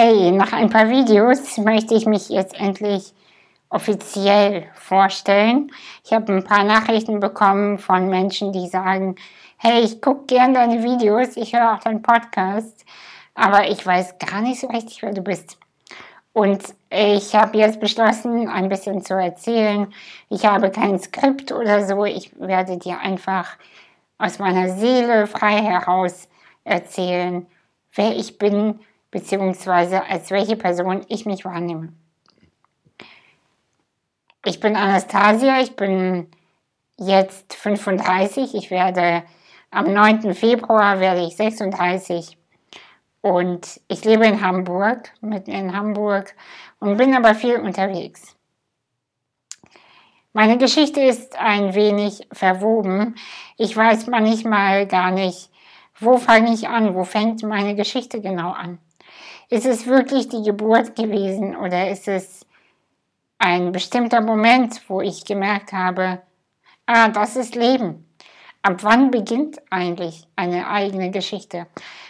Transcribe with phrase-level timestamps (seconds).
[0.00, 3.12] Hey, nach ein paar Videos möchte ich mich jetzt endlich
[3.68, 5.72] offiziell vorstellen.
[6.04, 9.16] Ich habe ein paar Nachrichten bekommen von Menschen, die sagen,
[9.56, 12.84] hey, ich gucke gerne deine Videos, ich höre auch deinen Podcast,
[13.34, 15.58] aber ich weiß gar nicht so richtig, wer du bist.
[16.32, 19.92] Und ich habe jetzt beschlossen, ein bisschen zu erzählen.
[20.30, 22.04] Ich habe kein Skript oder so.
[22.04, 23.56] Ich werde dir einfach
[24.16, 26.28] aus meiner Seele frei heraus
[26.62, 27.48] erzählen,
[27.96, 28.78] wer ich bin,
[29.10, 31.92] beziehungsweise als welche Person ich mich wahrnehme.
[34.44, 36.28] Ich bin Anastasia, ich bin
[36.96, 39.24] jetzt 35, ich werde
[39.70, 40.34] am 9.
[40.34, 42.38] Februar werde ich 36
[43.20, 46.34] und ich lebe in Hamburg, mitten in Hamburg
[46.80, 48.36] und bin aber viel unterwegs.
[50.32, 53.16] Meine Geschichte ist ein wenig verwoben.
[53.56, 55.50] Ich weiß manchmal gar nicht,
[55.98, 58.78] wo fange ich an, wo fängt meine Geschichte genau an.
[59.50, 62.46] Ist es wirklich die Geburt gewesen oder ist es
[63.38, 66.20] ein bestimmter Moment, wo ich gemerkt habe,
[66.84, 68.04] ah, das ist Leben.
[68.60, 71.66] Ab wann beginnt eigentlich eine eigene Geschichte?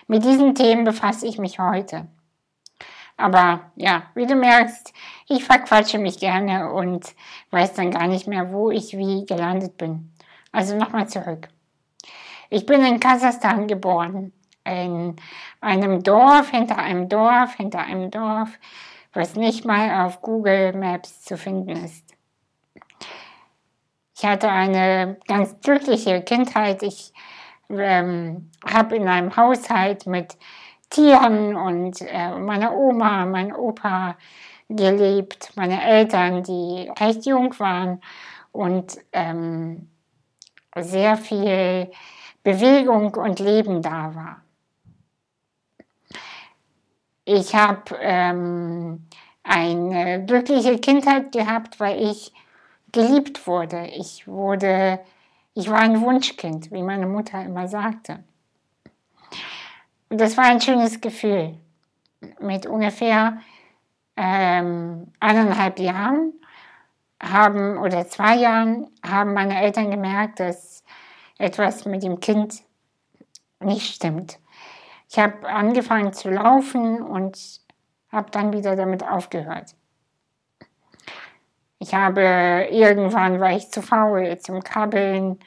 [0.09, 2.09] Mit diesen Themen befasse ich mich heute.
[3.16, 4.92] Aber ja, wie du merkst,
[5.28, 7.14] ich verquatsche mich gerne und
[7.50, 10.12] weiß dann gar nicht mehr, wo ich wie gelandet bin.
[10.50, 11.48] Also nochmal zurück.
[12.50, 14.33] Ich bin in Kasachstan geboren,
[14.69, 15.17] in
[15.61, 18.51] einem Dorf, hinter einem Dorf, hinter einem Dorf,
[19.13, 22.05] was nicht mal auf Google Maps zu finden ist.
[24.17, 26.83] Ich hatte eine ganz glückliche Kindheit.
[26.83, 27.13] Ich
[27.71, 30.37] ähm, habe in einem Haushalt mit
[30.91, 34.17] Tieren und äh, meiner Oma, meinem Opa
[34.69, 38.01] gelebt, meine Eltern, die recht jung waren
[38.53, 39.89] und ähm,
[40.77, 41.91] sehr viel
[42.43, 44.43] Bewegung und Leben da war.
[47.31, 49.06] Ich habe ähm,
[49.43, 52.33] eine glückliche Kindheit gehabt, weil ich
[52.91, 53.87] geliebt wurde.
[53.89, 54.99] Ich wurde,
[55.53, 58.25] ich war ein Wunschkind, wie meine Mutter immer sagte.
[60.09, 61.59] Und das war ein schönes Gefühl.
[62.41, 63.37] Mit ungefähr
[64.16, 66.33] ähm, eineinhalb Jahren
[67.22, 70.83] haben oder zwei Jahren haben meine Eltern gemerkt, dass
[71.37, 72.62] etwas mit dem Kind
[73.60, 74.39] nicht stimmt.
[75.11, 77.61] Ich habe angefangen zu laufen und
[78.13, 79.75] habe dann wieder damit aufgehört.
[81.79, 85.39] Ich habe irgendwann war ich zu faul zum Krabbeln.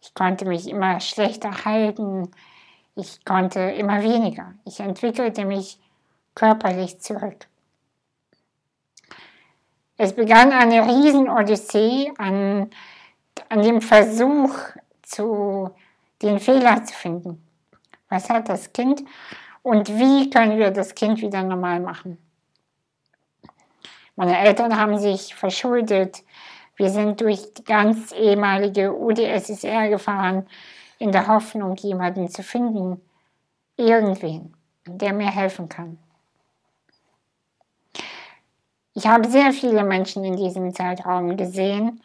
[0.00, 2.30] Ich konnte mich immer schlechter halten.
[2.94, 4.54] Ich konnte immer weniger.
[4.64, 5.80] Ich entwickelte mich
[6.34, 7.46] körperlich zurück.
[9.96, 12.70] Es begann eine Riesenodyssee an,
[13.48, 14.54] an dem Versuch,
[15.02, 15.70] zu,
[16.22, 17.43] den Fehler zu finden.
[18.08, 19.02] Was hat das Kind
[19.62, 22.18] und wie können wir das Kind wieder normal machen?
[24.16, 26.22] Meine Eltern haben sich verschuldet.
[26.76, 30.46] Wir sind durch die ganz ehemalige UdSSR gefahren,
[30.98, 33.00] in der Hoffnung, jemanden zu finden,
[33.76, 34.54] irgendwen,
[34.86, 35.98] der mir helfen kann.
[38.94, 42.00] Ich habe sehr viele Menschen in diesem Zeitraum gesehen,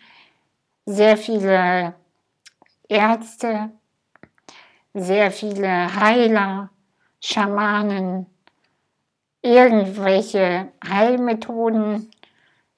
[0.86, 1.94] sehr viele
[2.88, 3.70] Ärzte,
[4.94, 6.70] sehr viele Heiler,
[7.22, 8.26] Schamanen,
[9.42, 12.12] irgendwelche Heilmethoden.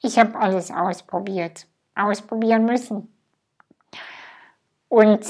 [0.02, 3.08] Ich habe alles ausprobiert, ausprobieren müssen.
[4.90, 5.26] Und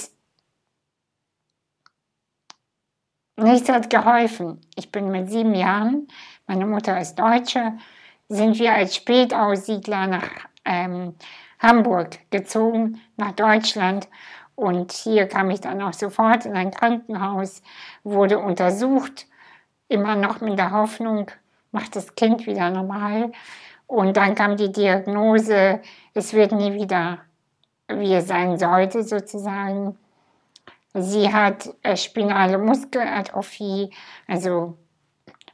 [3.37, 4.61] nichts hat geholfen.
[4.75, 6.07] Ich bin mit sieben Jahren,
[6.47, 7.77] meine Mutter ist Deutsche,
[8.27, 10.29] sind wir als Spätaussiedler nach
[10.65, 11.15] ähm,
[11.59, 14.07] Hamburg gezogen, nach Deutschland.
[14.61, 17.63] Und hier kam ich dann auch sofort in ein Krankenhaus,
[18.03, 19.25] wurde untersucht
[19.87, 21.31] immer noch mit der Hoffnung,
[21.71, 23.31] macht das Kind wieder normal.
[23.87, 25.81] Und dann kam die Diagnose,
[26.13, 27.21] es wird nie wieder,
[27.87, 29.97] wie es sein sollte, sozusagen.
[30.93, 33.89] Sie hat äh, spinale Muskelatrophie,
[34.27, 34.77] also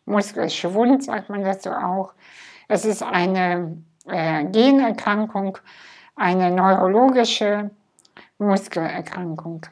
[0.03, 2.11] Muskelschwund, sagt man dazu auch.
[2.67, 5.59] Es ist eine äh, Generkrankung,
[6.17, 7.71] eine neurologische
[8.39, 9.65] Muskelerkrankung.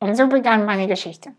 [0.00, 1.32] Und so begann meine Geschichte.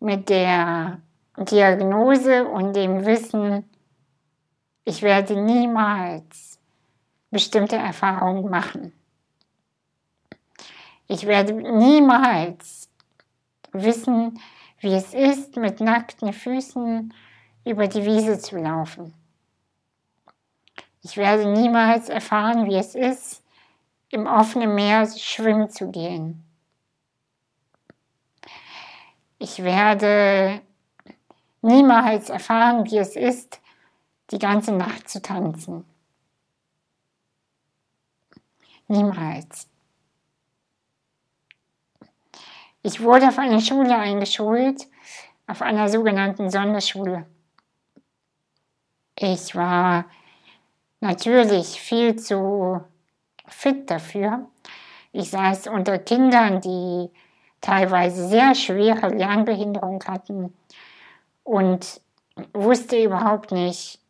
[0.00, 1.00] Mit der
[1.36, 3.68] Diagnose und dem Wissen,
[4.84, 6.58] ich werde niemals
[7.30, 8.92] bestimmte Erfahrungen machen.
[11.08, 12.88] Ich werde niemals
[13.72, 14.40] wissen,
[14.80, 17.12] wie es ist, mit nackten Füßen
[17.64, 19.14] über die Wiese zu laufen.
[21.02, 23.42] Ich werde niemals erfahren, wie es ist,
[24.10, 26.44] im offenen Meer schwimmen zu gehen.
[29.38, 30.60] Ich werde
[31.60, 33.60] niemals erfahren, wie es ist,
[34.30, 35.84] die ganze Nacht zu tanzen.
[38.86, 39.68] Niemals.
[42.82, 44.86] Ich wurde auf eine Schule eingeschult,
[45.48, 47.26] auf einer sogenannten Sonderschule.
[49.16, 50.04] Ich war
[51.02, 52.80] natürlich viel zu
[53.46, 54.46] fit dafür.
[55.12, 57.10] Ich saß unter Kindern, die
[57.60, 60.54] teilweise sehr schwere Lernbehinderung hatten
[61.44, 62.00] und
[62.54, 64.00] wusste überhaupt nicht,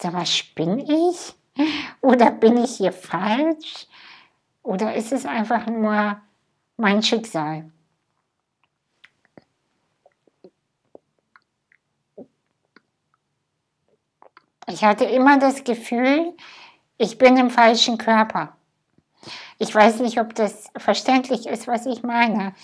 [0.00, 1.34] sag mal, spinne ich?
[2.00, 3.86] Oder bin ich hier falsch?
[4.62, 6.20] Oder ist es einfach nur
[6.76, 7.70] mein Schicksal?
[14.70, 16.32] Ich hatte immer das Gefühl,
[16.96, 18.56] ich bin im falschen Körper.
[19.58, 22.54] Ich weiß nicht, ob das verständlich ist, was ich meine,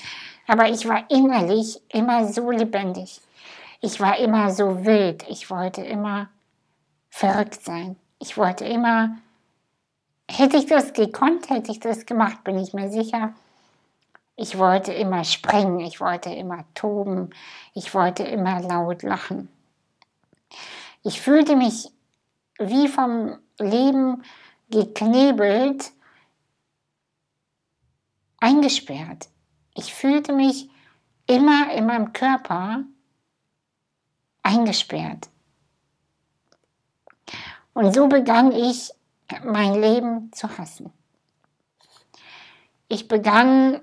[0.46, 3.20] aber ich war innerlich immer so lebendig.
[3.80, 5.24] Ich war immer so wild.
[5.28, 6.28] Ich wollte immer
[7.10, 7.96] verrückt sein.
[8.20, 9.18] Ich wollte immer,
[10.30, 13.34] hätte ich das gekonnt, hätte ich das gemacht, bin ich mir sicher.
[14.36, 17.30] Ich wollte immer springen, ich wollte immer toben,
[17.74, 19.48] ich wollte immer laut lachen.
[21.02, 21.90] Ich fühlte mich
[22.58, 24.22] wie vom Leben
[24.70, 25.92] geknebelt,
[28.38, 29.28] eingesperrt.
[29.74, 30.70] Ich fühlte mich
[31.26, 32.84] immer in meinem Körper
[34.42, 35.28] eingesperrt.
[37.72, 38.90] Und so begann ich
[39.44, 40.92] mein Leben zu hassen.
[42.88, 43.80] Ich begann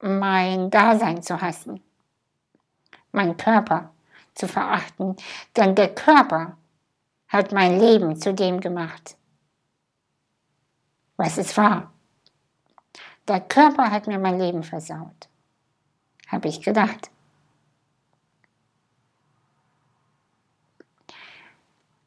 [0.00, 1.82] mein Dasein zu hassen,
[3.10, 3.92] meinen Körper
[4.34, 5.16] zu verachten,
[5.56, 6.56] denn der Körper
[7.28, 9.16] hat mein Leben zu dem gemacht,
[11.16, 11.92] was es war.
[13.28, 15.28] Der Körper hat mir mein Leben versaut,
[16.28, 17.10] habe ich gedacht.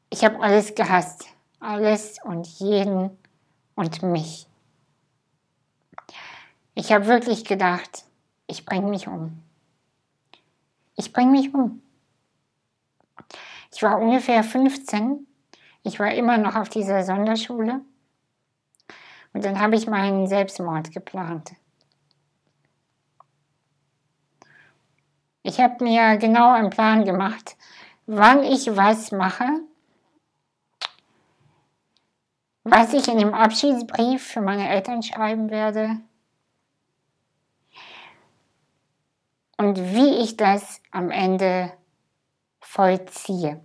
[0.10, 1.28] Ich habe alles gehasst,
[1.60, 3.18] alles und jeden
[3.76, 4.48] und mich.
[6.74, 8.06] Ich habe wirklich gedacht,
[8.48, 9.42] ich bringe mich um.
[10.96, 11.82] Ich bringe mich um.
[13.74, 15.26] Ich war ungefähr 15.
[15.84, 17.82] Ich war immer noch auf dieser Sonderschule.
[19.34, 21.54] Und dann habe ich meinen Selbstmord geplant.
[25.44, 27.58] Ich habe mir genau einen Plan gemacht,
[28.06, 29.46] wann ich was mache,
[32.64, 35.98] was ich in dem Abschiedsbrief für meine Eltern schreiben werde
[39.58, 41.74] und wie ich das am Ende
[42.72, 43.60] vollziehe.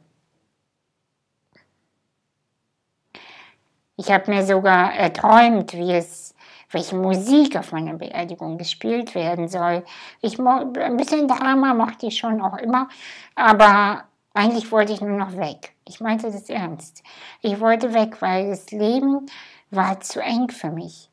[3.97, 6.35] Ich habe mir sogar erträumt, wie es,
[6.70, 9.85] welche Musik auf meiner Beerdigung gespielt werden soll.
[10.20, 12.88] Ich, ein bisschen Drama mochte ich schon auch immer,
[13.37, 14.05] aber
[14.35, 15.76] eigentlich wollte ich nur noch weg.
[15.87, 17.05] Ich meinte das ernst.
[17.43, 19.26] Ich wollte weg, weil das Leben
[19.70, 21.11] war zu eng für mich.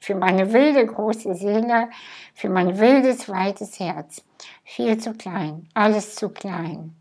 [0.00, 1.90] Für meine wilde große Seele,
[2.32, 4.24] für mein wildes weites Herz.
[4.64, 6.97] Viel zu klein, alles zu klein.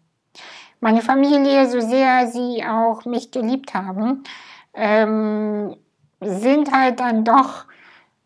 [0.79, 4.23] Meine Familie, so sehr sie auch mich geliebt haben,
[4.73, 5.75] ähm,
[6.21, 7.65] sind halt dann doch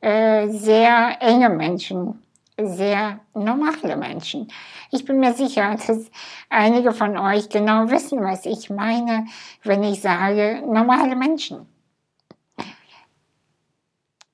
[0.01, 2.21] äh, sehr enge Menschen,
[2.57, 4.51] sehr normale Menschen.
[4.91, 6.11] Ich bin mir sicher, dass
[6.49, 9.25] einige von euch genau wissen, was ich meine,
[9.63, 11.67] wenn ich sage normale Menschen.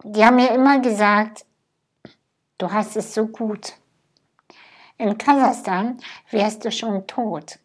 [0.04, 1.46] Die haben mir immer gesagt,
[2.58, 3.74] du hast es so gut.
[4.98, 5.98] In Kasachstan
[6.32, 7.60] wärst du schon tot.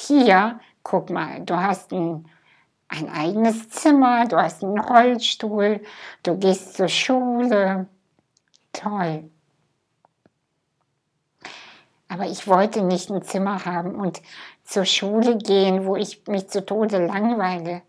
[0.00, 2.24] Hier, guck mal, du hast ein
[2.88, 5.82] ein eigenes Zimmer, du hast einen Rollstuhl,
[6.22, 7.86] du gehst zur Schule.
[8.72, 9.30] Toll.
[12.08, 14.22] Aber ich wollte nicht ein Zimmer haben und
[14.64, 17.82] zur Schule gehen, wo ich mich zu Tode langweile.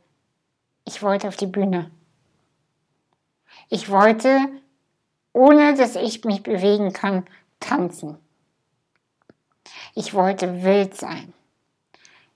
[0.83, 1.91] Ich wollte auf die Bühne.
[3.69, 4.49] Ich wollte,
[5.31, 7.25] ohne dass ich mich bewegen kann,
[7.61, 8.17] tanzen.
[9.95, 11.33] Ich wollte wild sein.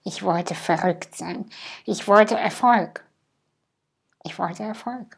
[0.03, 1.45] Ich wollte verrückt sein.
[1.85, 3.05] Ich wollte Erfolg.
[4.23, 5.17] Ich wollte Erfolg.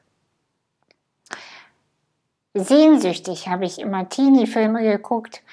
[2.54, 5.44] Sehnsüchtig habe ich immer Teenie-Filme geguckt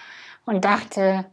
[0.45, 1.27] und dachte,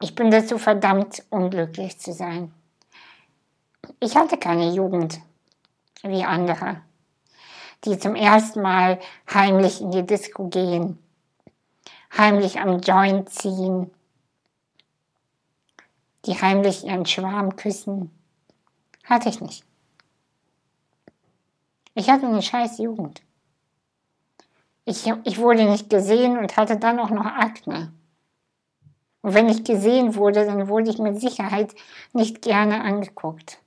[0.00, 2.52] ich bin dazu verdammt, unglücklich zu sein.
[4.00, 5.20] Ich hatte keine Jugend
[6.02, 6.80] wie andere,
[7.84, 8.98] die zum ersten Mal
[9.32, 10.98] heimlich in die Disco gehen,
[12.16, 13.93] heimlich am Joint ziehen,
[16.26, 18.10] die heimlich ihren Schwarm küssen.
[19.04, 19.64] Hatte ich nicht.
[21.94, 23.22] Ich hatte eine scheiß Jugend.
[24.84, 27.92] Ich, ich wurde nicht gesehen und hatte dann auch noch Akne.
[29.22, 31.74] Und wenn ich gesehen wurde, dann wurde ich mit Sicherheit
[32.12, 33.58] nicht gerne angeguckt.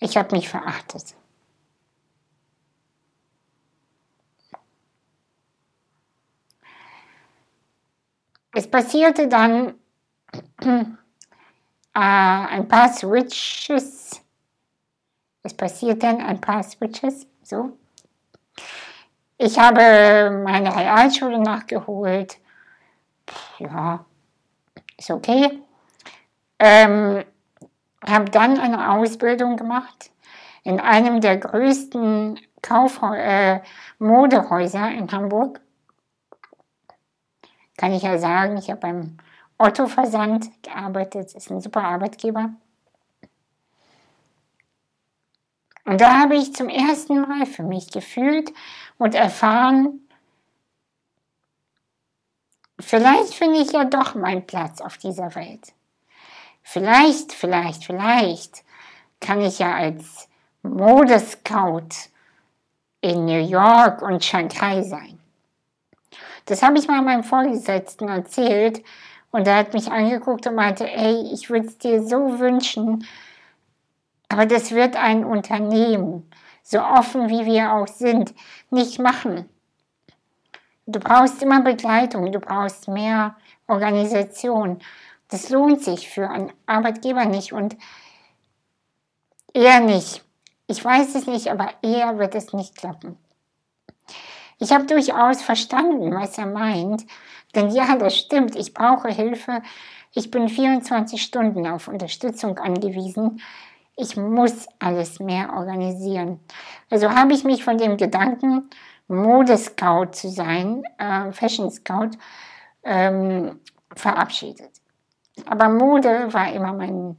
[0.00, 1.14] Ich habe mich verachtet.
[8.52, 9.74] Es passierte dann
[12.00, 14.20] ein paar Switches.
[15.42, 17.76] Es passierten ein paar Switches, so.
[19.38, 22.38] Ich habe meine Realschule nachgeholt.
[23.58, 24.04] Ja,
[24.96, 25.62] ist okay.
[26.58, 27.24] Ähm,
[28.06, 30.10] habe dann eine Ausbildung gemacht
[30.64, 33.62] in einem der größten Kaufhäuser, äh,
[33.98, 35.60] Modehäuser in Hamburg.
[37.76, 39.18] Kann ich ja sagen, ich habe beim
[39.58, 42.50] Otto Versand gearbeitet, ist ein super Arbeitgeber.
[45.84, 48.52] Und da habe ich zum ersten Mal für mich gefühlt
[48.98, 50.00] und erfahren,
[52.80, 55.72] vielleicht finde ich ja doch meinen Platz auf dieser Welt.
[56.62, 58.64] Vielleicht, vielleicht, vielleicht
[59.20, 60.28] kann ich ja als
[60.62, 61.88] Modescout
[63.00, 65.20] in New York und Shanghai sein.
[66.46, 68.82] Das habe ich mal meinem Vorgesetzten erzählt
[69.36, 73.06] und er hat mich angeguckt und meinte, ey, ich würde es dir so wünschen,
[74.30, 76.30] aber das wird ein Unternehmen,
[76.62, 78.34] so offen wie wir auch sind,
[78.70, 79.46] nicht machen.
[80.86, 84.78] Du brauchst immer Begleitung, du brauchst mehr Organisation.
[85.28, 87.76] Das lohnt sich für einen Arbeitgeber nicht und
[89.52, 90.24] eher nicht.
[90.66, 93.18] Ich weiß es nicht, aber eher wird es nicht klappen.
[94.58, 97.04] Ich habe durchaus verstanden, was er meint,
[97.54, 99.62] denn ja, das stimmt, ich brauche Hilfe.
[100.12, 103.40] Ich bin 24 Stunden auf Unterstützung angewiesen
[103.96, 106.38] ich muss alles mehr organisieren.
[106.90, 108.68] Also habe ich mich von dem Gedanken,
[109.08, 112.10] Modescout zu sein, äh, Fashion Scout,
[112.84, 113.58] ähm,
[113.94, 114.70] verabschiedet.
[115.46, 117.16] Aber Mode war immer mein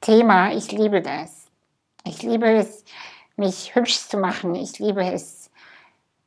[0.00, 0.52] Thema.
[0.52, 1.46] Ich liebe das.
[2.04, 2.84] Ich liebe es,
[3.36, 4.54] mich hübsch zu machen.
[4.54, 5.39] Ich liebe es,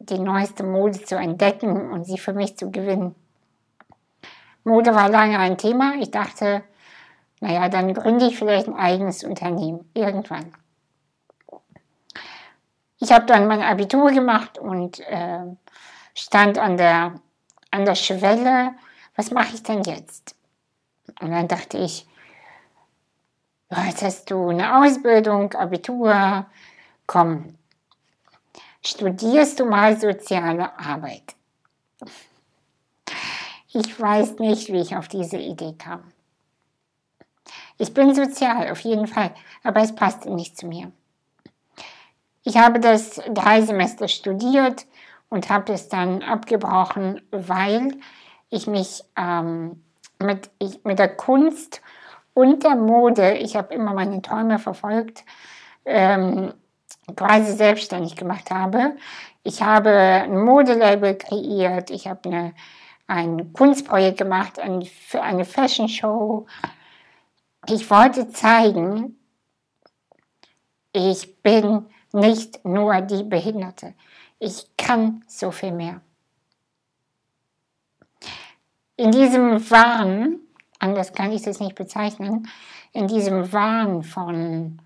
[0.09, 3.15] die neueste Mode zu entdecken und sie für mich zu gewinnen.
[4.63, 5.95] Mode war lange ein Thema.
[5.99, 6.63] Ich dachte,
[7.39, 10.53] naja, dann gründe ich vielleicht ein eigenes Unternehmen irgendwann.
[12.99, 15.41] Ich habe dann mein Abitur gemacht und äh,
[16.15, 17.15] stand an der,
[17.71, 18.71] an der Schwelle,
[19.15, 20.35] was mache ich denn jetzt?
[21.19, 22.07] Und dann dachte ich,
[23.69, 26.45] jetzt hast du eine Ausbildung, Abitur,
[27.05, 27.57] komm,
[28.85, 31.35] studierst du mal soziale Arbeit.
[33.69, 36.03] Ich weiß nicht, wie ich auf diese Idee kam.
[37.77, 40.91] Ich bin sozial, auf jeden Fall, aber es passte nicht zu mir.
[42.43, 44.85] Ich habe das drei Semester studiert
[45.29, 47.97] und habe es dann abgebrochen, weil
[48.49, 49.81] ich mich ähm,
[50.19, 51.81] mit, ich, mit der Kunst
[52.33, 55.23] und der Mode, ich habe immer meine Träume verfolgt,
[55.85, 56.53] ähm,
[57.15, 58.95] quasi selbstständig gemacht habe.
[59.43, 62.53] Ich habe ein Modelabel kreiert, ich habe eine,
[63.07, 66.47] ein Kunstprojekt gemacht ein, für eine Fashion Show
[67.67, 69.17] ich wollte zeigen,
[70.91, 73.93] ich bin nicht nur die Behinderte.
[74.39, 76.01] Ich kann so viel mehr.
[78.97, 80.39] In diesem Wahn,
[80.79, 82.47] anders kann ich das nicht bezeichnen,
[82.91, 84.81] in diesem Wahn von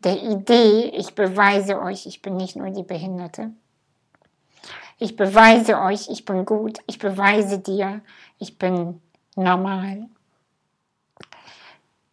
[0.00, 3.52] der Idee, ich beweise euch, ich bin nicht nur die Behinderte.
[4.98, 6.78] Ich beweise euch, ich bin gut.
[6.86, 8.02] Ich beweise dir,
[8.38, 9.00] ich bin
[9.34, 10.08] normal.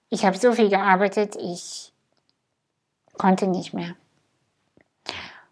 [0.10, 1.92] Ich habe so viel gearbeitet, ich
[3.18, 3.96] konnte nicht mehr.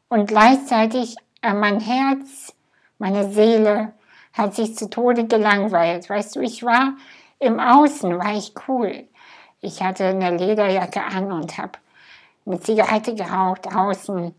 [0.08, 2.54] Und gleichzeitig äh, mein Herz,
[3.00, 3.94] meine Seele
[4.32, 6.10] hat sich zu Tode gelangweilt.
[6.10, 6.94] Weißt du, ich war
[7.40, 9.08] im Außen, war ich cool.
[9.60, 11.80] Ich hatte eine Lederjacke an und habe
[12.46, 14.34] eine Zigarette geraucht draußen.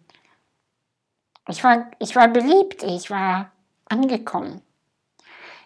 [1.48, 3.50] Ich war, ich war beliebt, ich war
[3.88, 4.62] angekommen.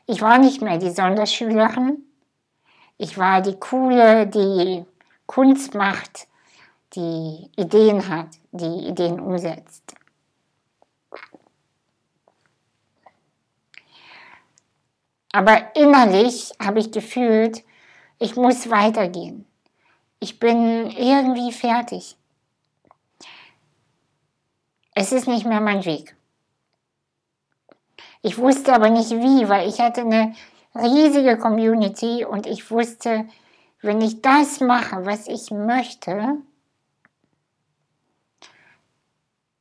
[0.07, 2.05] Ich war nicht mehr die Sonderschülerin,
[2.99, 4.85] ich war die Coole, die
[5.27, 6.27] Kunst macht,
[6.95, 9.95] die Ideen hat, die Ideen umsetzt.
[15.33, 17.63] Aber innerlich habe ich gefühlt,
[18.19, 19.47] ich muss weitergehen.
[20.19, 22.17] Ich bin irgendwie fertig.
[25.01, 26.15] Es ist nicht mehr mein Weg.
[28.21, 30.35] Ich wusste aber nicht wie, weil ich hatte eine
[30.75, 33.25] riesige Community und ich wusste,
[33.81, 36.37] wenn ich das mache, was ich möchte,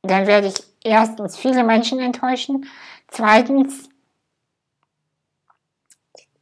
[0.02, 2.66] dann werde ich erstens viele Menschen enttäuschen,
[3.08, 3.88] Zweitens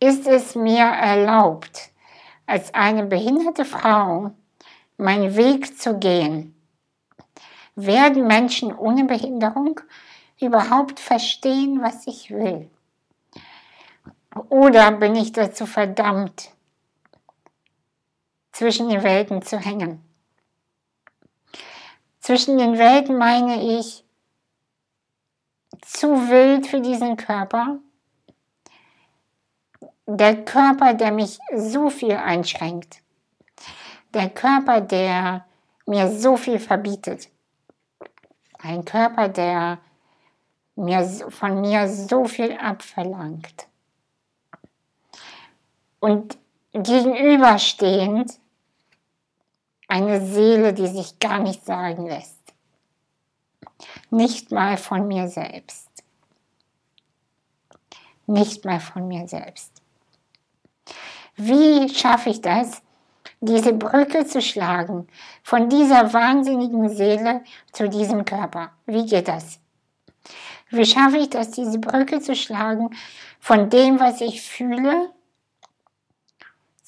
[0.00, 1.90] ist es mir erlaubt,
[2.46, 4.32] als eine behinderte Frau
[4.96, 6.57] meinen Weg zu gehen.
[7.80, 9.80] Werden Menschen ohne Behinderung
[10.40, 12.68] überhaupt verstehen, was ich will?
[14.48, 16.50] Oder bin ich dazu verdammt,
[18.50, 20.02] zwischen den Welten zu hängen?
[22.18, 24.02] Zwischen den Welten meine ich
[25.82, 27.78] zu wild für diesen Körper.
[30.06, 33.02] Der Körper, der mich so viel einschränkt.
[34.14, 35.46] Der Körper, der
[35.86, 37.30] mir so viel verbietet.
[38.58, 39.78] Ein Körper, der
[40.76, 43.68] mir, von mir so viel abverlangt.
[46.00, 46.38] Und
[46.72, 48.38] gegenüberstehend
[49.88, 52.36] eine Seele, die sich gar nicht sagen lässt.
[54.10, 55.88] Nicht mal von mir selbst.
[58.26, 59.72] Nicht mal von mir selbst.
[61.36, 62.82] Wie schaffe ich das,
[63.40, 65.06] diese Brücke zu schlagen
[65.42, 67.42] von dieser wahnsinnigen Seele
[67.72, 68.72] zu diesem Körper?
[68.86, 69.60] Wie geht das?
[70.70, 72.90] Wie schaffe ich das, diese Brücke zu schlagen
[73.40, 75.10] von dem, was ich fühle,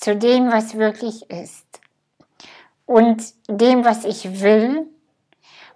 [0.00, 1.66] zu dem, was wirklich ist.
[2.86, 4.88] Und dem, was ich will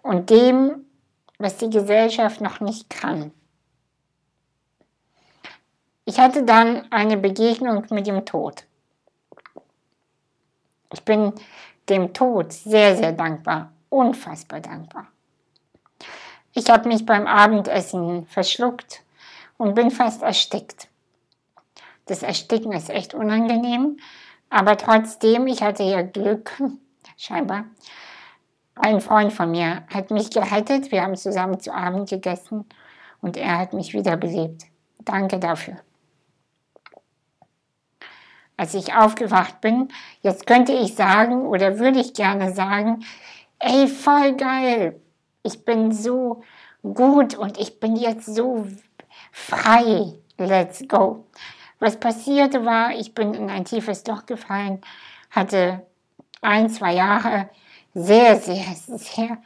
[0.03, 0.87] und dem,
[1.39, 3.33] was die Gesellschaft noch nicht kann.
[6.07, 8.65] Ich hatte dann eine Begegnung mit dem Tod.
[10.93, 11.33] Ich bin
[11.89, 15.07] dem Tod sehr, sehr dankbar, unfassbar dankbar.
[16.53, 19.03] Ich habe mich beim Abendessen verschluckt
[19.57, 20.89] und bin fast erstickt.
[22.07, 23.97] Das Ersticken ist echt unangenehm,
[24.51, 26.53] aber trotzdem, ich hatte ja Glück,
[27.17, 27.65] scheinbar.
[28.77, 32.67] Ein Freund von mir hat mich gerettet, wir haben zusammen zu Abend gegessen
[33.21, 34.65] und er hat mich wiederbelebt.
[34.99, 35.77] Danke dafür.
[38.57, 39.89] Als ich aufgewacht bin,
[40.23, 43.05] jetzt könnte ich sagen oder würde ich gerne sagen,
[43.59, 45.01] ey, voll geil,
[45.43, 46.43] ich bin so
[46.83, 48.67] gut und ich bin jetzt so
[49.33, 50.15] frei.
[50.39, 51.27] Let's go.
[51.79, 54.81] Was passierte war, ich bin in ein tiefes Loch gefallen,
[55.31, 55.85] hatte
[56.41, 57.49] ein, zwei Jahre
[57.95, 59.39] sehr, sehr, sehr,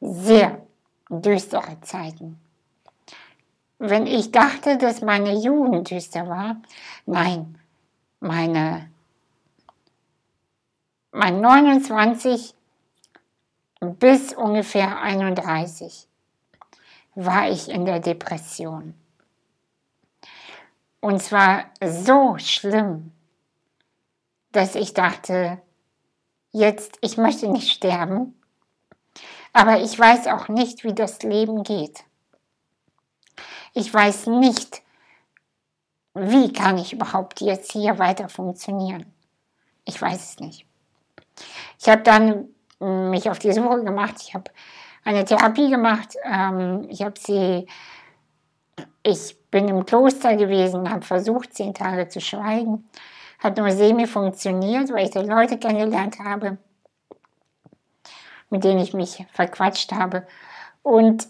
[0.00, 0.62] sehr
[1.08, 2.38] düstere Zeiten.
[3.78, 6.56] Wenn ich dachte, dass meine Jugend düster war,
[7.06, 7.58] nein,
[8.20, 8.90] meine,
[11.12, 12.54] mein 29
[13.80, 16.08] bis ungefähr 31
[17.14, 18.94] war ich in der Depression.
[21.00, 23.12] Und zwar so schlimm,
[24.52, 25.60] dass ich dachte,
[26.50, 28.34] jetzt, ich möchte nicht sterben,
[29.52, 32.04] aber ich weiß auch nicht, wie das Leben geht.
[33.74, 34.82] Ich weiß nicht,
[36.20, 39.12] wie kann ich überhaupt jetzt hier weiter funktionieren.
[39.84, 40.66] Ich weiß es nicht.
[41.78, 42.48] Ich habe dann
[42.80, 44.16] mich auf die Suche gemacht.
[44.20, 44.50] Ich habe
[45.04, 46.14] eine Therapie gemacht.
[46.24, 47.66] Ähm, ich habe sie,
[49.02, 52.88] ich bin im Kloster gewesen, habe versucht, zehn Tage zu schweigen.
[53.38, 56.58] Hat nur semi funktioniert, weil ich da Leute kennengelernt habe,
[58.50, 60.26] mit denen ich mich verquatscht habe.
[60.82, 61.28] Und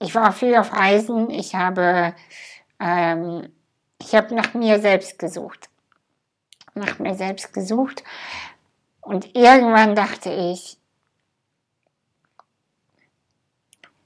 [0.00, 1.30] ich war viel auf Reisen.
[1.30, 2.14] Ich habe,
[2.80, 3.48] ähm,
[4.00, 5.68] ich habe nach mir selbst gesucht.
[6.74, 8.04] Nach mir selbst gesucht
[9.06, 10.78] und irgendwann dachte ich,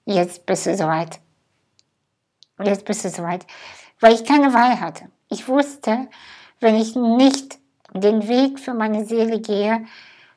[0.05, 1.21] jetzt bist du soweit.
[2.63, 3.47] Jetzt bist du soweit.
[3.99, 5.11] Weil ich keine Wahl hatte.
[5.31, 6.09] Ich wusste,
[6.61, 7.59] wenn ich nicht
[7.95, 9.87] den Weg für meine Seele gehe,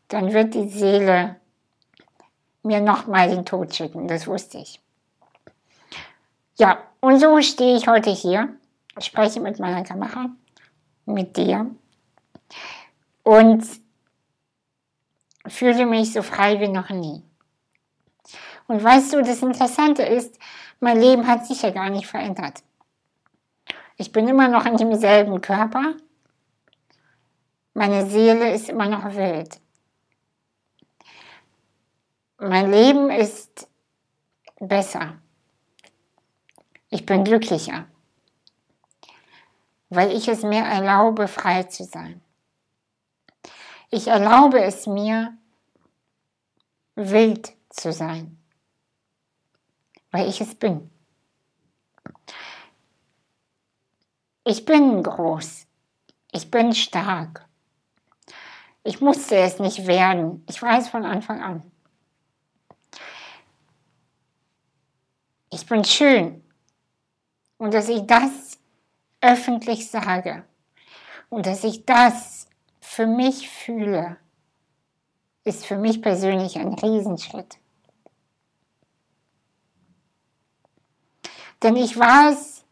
[0.07, 1.35] dann wird die Seele
[2.61, 4.07] mir nochmal den Tod schicken.
[4.07, 4.79] Das wusste ich.
[6.55, 8.47] Ja, und so stehe ich heute hier,
[8.99, 10.29] spreche mit meiner Kamera,
[11.05, 11.69] mit dir.
[13.23, 13.65] Und
[15.47, 17.23] fühle mich so frei wie noch nie.
[18.67, 20.37] Und weißt du, das Interessante ist,
[20.79, 22.63] mein Leben hat sich ja gar nicht verändert.
[23.97, 25.95] Ich bin immer noch in demselben Körper.
[27.73, 29.59] Meine Seele ist immer noch wild.
[32.39, 33.67] Mein Leben ist
[34.59, 35.17] besser.
[36.89, 37.87] Ich bin glücklicher,
[39.95, 42.21] weil ich es mir erlaube, frei zu sein.
[43.89, 45.37] Ich erlaube es mir,
[46.95, 48.37] wild zu sein,
[50.11, 50.89] weil ich es bin.
[54.45, 55.67] Ich bin groß.
[56.31, 57.45] Ich bin stark.
[58.83, 60.43] Ich musste es nicht werden.
[60.49, 61.71] Ich weiß von Anfang an.
[65.51, 66.43] Ich bin schön.
[67.57, 68.52] Und dass ich das
[69.23, 70.43] öffentlich sage
[71.29, 72.47] und dass ich das
[72.81, 74.17] für mich fühle,
[75.45, 77.57] ist für mich persönlich ein Riesenschritt.
[81.63, 82.65] Denn ich war es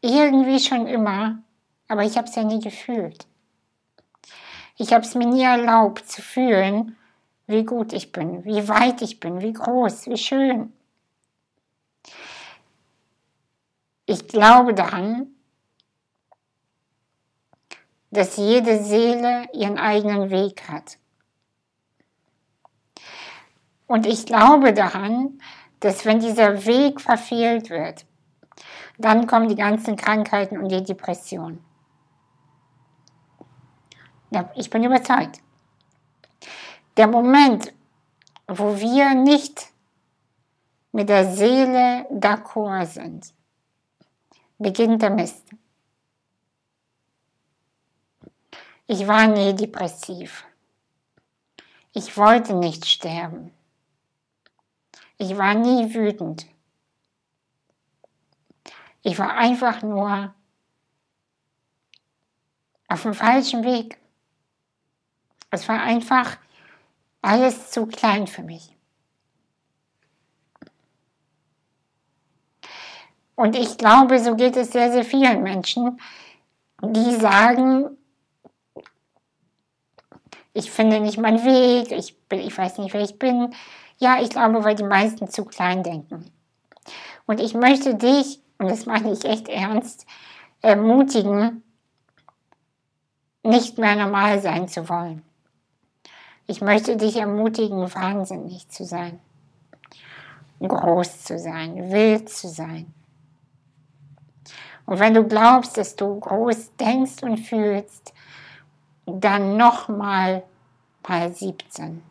[0.00, 1.38] irgendwie schon immer,
[1.88, 3.26] aber ich habe es ja nie gefühlt.
[4.76, 6.96] Ich habe es mir nie erlaubt zu fühlen,
[7.46, 10.72] wie gut ich bin, wie weit ich bin, wie groß, wie schön.
[14.06, 15.28] Ich glaube daran,
[18.12, 20.98] dass jede Seele ihren eigenen Weg hat.
[23.86, 25.40] Und ich glaube daran,
[25.80, 28.04] dass wenn dieser Weg verfehlt wird,
[28.98, 31.64] dann kommen die ganzen Krankheiten und die Depression.
[34.30, 35.40] Ja, ich bin überzeugt.
[36.98, 37.72] Der Moment,
[38.46, 39.68] wo wir nicht
[40.92, 43.32] mit der Seele d'accord sind,
[44.58, 45.46] beginnt der Mist.
[48.86, 50.44] Ich war nie depressiv.
[51.92, 53.52] Ich wollte nicht sterben.
[55.18, 56.46] Ich war nie wütend.
[59.02, 60.34] Ich war einfach nur
[62.88, 63.98] auf dem falschen Weg.
[65.50, 66.38] Es war einfach
[67.20, 68.76] alles zu klein für mich.
[73.34, 76.00] Und ich glaube, so geht es sehr, sehr vielen Menschen,
[76.82, 77.96] die sagen,
[80.54, 83.54] ich finde nicht meinen Weg, ich, bin, ich weiß nicht, wer ich bin.
[83.98, 86.30] Ja, ich glaube, weil die meisten zu klein denken.
[87.26, 90.06] Und ich möchte dich, und das meine ich echt ernst,
[90.60, 91.62] ermutigen,
[93.42, 95.22] nicht mehr normal sein zu wollen.
[96.46, 99.20] Ich möchte dich ermutigen, wahnsinnig zu sein,
[100.60, 102.92] groß zu sein, wild zu sein.
[104.84, 108.12] Und wenn du glaubst, dass du groß denkst und fühlst,
[109.06, 110.44] dann nochmal
[111.08, 112.02] mal 17.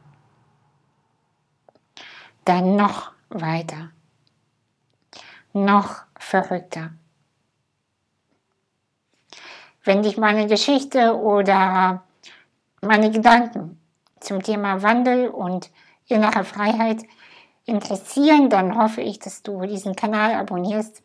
[2.46, 3.92] Dann noch weiter.
[5.54, 6.92] Noch verrückter.
[9.84, 12.04] Wenn dich meine Geschichte oder
[12.82, 13.80] meine Gedanken
[14.20, 15.72] zum Thema Wandel und
[16.08, 17.04] innere Freiheit
[17.66, 21.02] interessieren, dann hoffe ich, dass du diesen Kanal abonnierst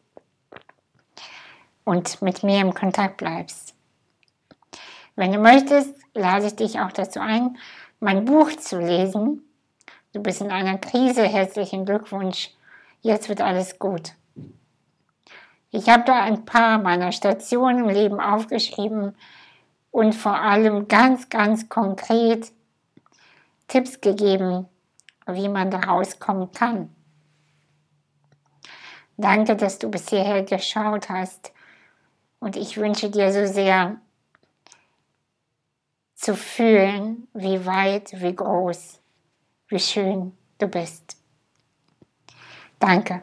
[1.85, 3.76] und mit mir im Kontakt bleibst.
[5.16, 7.57] Wenn du möchtest, lade ich dich auch dazu ein,
[8.00, 9.42] mein Buch zu lesen.
[10.12, 12.50] Du bist in einer Krise, herzlichen Glückwunsch.
[13.00, 14.12] Jetzt wird alles gut.
[15.70, 19.16] Ich habe da ein paar meiner Stationen im Leben aufgeschrieben
[19.90, 22.52] und vor allem ganz, ganz konkret
[23.68, 24.68] Tipps gegeben,
[25.26, 26.94] wie man da rauskommen kann.
[29.16, 31.52] Danke, dass du bis hierher geschaut hast
[32.38, 33.96] und ich wünsche dir so sehr,
[36.16, 39.00] zu fühlen, wie weit, wie groß,
[39.68, 41.16] wie schön du bist.
[42.79, 43.22] Danke.